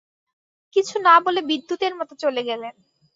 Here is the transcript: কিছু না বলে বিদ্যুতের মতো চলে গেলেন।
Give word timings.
কিছু 0.75 0.95
না 0.99 1.15
বলে 1.19 1.41
বিদ্যুতের 1.49 1.93
মতো 1.95 2.13
চলে 2.15 2.41
গেলেন। 2.43 2.73